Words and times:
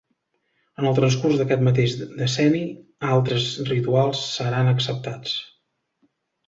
En 0.83 0.87
el 0.91 0.95
transcurs 0.99 1.37
d'aquest 1.41 1.61
mateix 1.67 1.93
decenni, 2.23 2.63
altres 3.19 3.47
rituals 3.71 4.27
seran 4.41 4.75
acceptats. 4.77 5.41